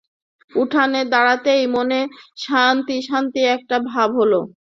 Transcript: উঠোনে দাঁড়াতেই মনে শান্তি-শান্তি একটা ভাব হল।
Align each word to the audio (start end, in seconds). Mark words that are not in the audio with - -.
উঠোনে 0.51 1.01
দাঁড়াতেই 1.11 1.63
মনে 1.67 1.99
শান্তি-শান্তি 2.37 3.41
একটা 3.55 3.77
ভাব 3.89 4.09
হল। 4.19 4.33